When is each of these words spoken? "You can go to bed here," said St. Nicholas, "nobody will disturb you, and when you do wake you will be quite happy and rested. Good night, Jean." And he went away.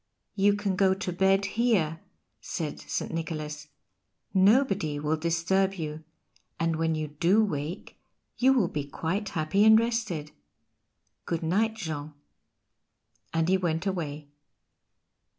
"You 0.33 0.55
can 0.55 0.75
go 0.75 0.95
to 0.95 1.13
bed 1.13 1.45
here," 1.45 1.99
said 2.39 2.79
St. 2.79 3.13
Nicholas, 3.13 3.67
"nobody 4.33 4.99
will 4.99 5.15
disturb 5.15 5.75
you, 5.75 6.03
and 6.59 6.77
when 6.77 6.95
you 6.95 7.09
do 7.09 7.43
wake 7.43 7.99
you 8.35 8.51
will 8.51 8.67
be 8.67 8.83
quite 8.83 9.29
happy 9.29 9.63
and 9.63 9.79
rested. 9.79 10.31
Good 11.25 11.43
night, 11.43 11.75
Jean." 11.75 12.15
And 13.31 13.47
he 13.47 13.57
went 13.57 13.85
away. 13.85 14.27